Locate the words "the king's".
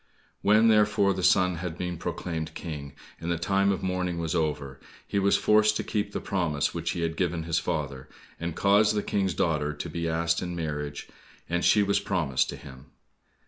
8.95-9.35